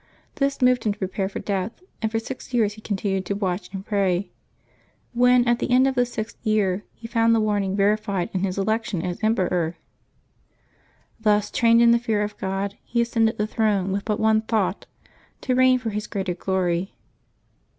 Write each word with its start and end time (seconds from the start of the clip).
This 0.37 0.63
moved 0.63 0.83
him 0.83 0.93
to 0.93 0.97
prepare 0.97 1.29
for 1.29 1.37
death, 1.37 1.83
and 2.01 2.11
for 2.11 2.17
six 2.17 2.55
years 2.55 2.73
he 2.73 2.81
continued 2.81 3.23
to 3.27 3.35
watch 3.35 3.71
and 3.71 3.85
pray, 3.85 4.31
when, 5.13 5.47
at 5.47 5.59
the 5.59 5.69
end 5.69 5.85
of 5.87 5.93
the 5.93 6.07
sixth 6.07 6.43
year, 6.43 6.83
he 6.95 7.07
found 7.07 7.35
the 7.35 7.39
warning 7.39 7.75
verified 7.75 8.31
in 8.33 8.39
his 8.39 8.57
election 8.57 9.03
as 9.03 9.23
em 9.23 9.35
peror. 9.35 9.75
Thus 11.19 11.51
trained 11.51 11.83
in 11.83 11.91
the 11.91 11.99
fear 11.99 12.23
of 12.23 12.35
God, 12.39 12.79
he 12.83 12.99
ascended 13.01 13.37
the 13.37 13.45
throne 13.45 13.91
with 13.91 14.03
but 14.03 14.19
one 14.19 14.41
thought— 14.41 14.87
to 15.41 15.53
reign 15.53 15.77
for 15.77 15.91
His 15.91 16.07
greater 16.07 16.33
glory. 16.33 16.95